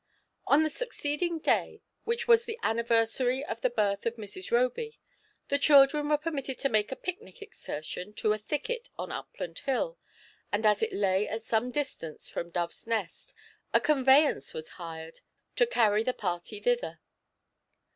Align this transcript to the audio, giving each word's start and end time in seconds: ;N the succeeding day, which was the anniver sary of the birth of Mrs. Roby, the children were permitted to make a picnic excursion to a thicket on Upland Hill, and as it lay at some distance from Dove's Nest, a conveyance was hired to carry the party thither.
;N 0.51 0.63
the 0.63 0.71
succeeding 0.71 1.37
day, 1.37 1.83
which 2.05 2.27
was 2.27 2.45
the 2.45 2.57
anniver 2.63 3.07
sary 3.07 3.45
of 3.45 3.61
the 3.61 3.69
birth 3.69 4.07
of 4.07 4.15
Mrs. 4.15 4.49
Roby, 4.51 4.99
the 5.49 5.59
children 5.59 6.09
were 6.09 6.17
permitted 6.17 6.57
to 6.57 6.69
make 6.69 6.91
a 6.91 6.95
picnic 6.95 7.39
excursion 7.43 8.11
to 8.13 8.33
a 8.33 8.39
thicket 8.39 8.89
on 8.97 9.11
Upland 9.11 9.59
Hill, 9.59 9.99
and 10.51 10.65
as 10.65 10.81
it 10.81 10.91
lay 10.91 11.27
at 11.27 11.43
some 11.43 11.69
distance 11.69 12.31
from 12.31 12.49
Dove's 12.49 12.87
Nest, 12.87 13.35
a 13.75 13.79
conveyance 13.79 14.55
was 14.55 14.69
hired 14.69 15.19
to 15.55 15.67
carry 15.67 16.01
the 16.01 16.13
party 16.15 16.59
thither. 16.59 16.99